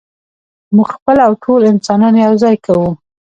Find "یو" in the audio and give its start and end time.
2.25-2.33